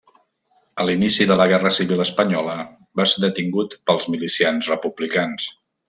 [0.83, 2.57] A l'inici de la Guerra Civil Espanyola
[3.01, 5.51] va ser detingut pels milicians republicans.